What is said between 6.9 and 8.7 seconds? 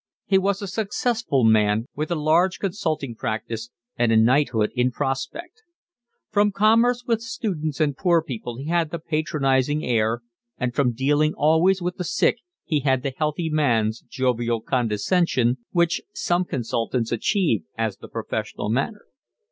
with students and poor people he